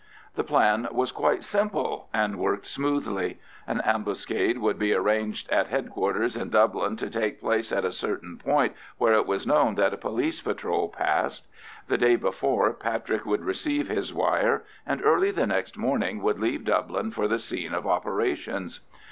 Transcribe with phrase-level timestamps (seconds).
[0.33, 3.39] The plan was quite simple, and worked smoothly.
[3.67, 8.39] An ambuscade would be arranged at H.Q.'s in Dublin to take place at a certain
[8.39, 11.45] point where it was known that a police patrol passed.
[11.87, 16.65] The day before Patrick would receive his wire, and early the next morning would leave
[16.65, 18.79] Dublin for the scene of operations.